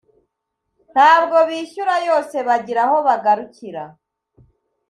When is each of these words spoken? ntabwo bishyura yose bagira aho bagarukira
ntabwo 0.93 1.37
bishyura 1.49 1.95
yose 2.07 2.35
bagira 2.47 2.81
aho 2.85 2.97
bagarukira 3.07 3.83